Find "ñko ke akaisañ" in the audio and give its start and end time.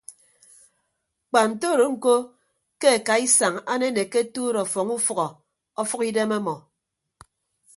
1.93-3.55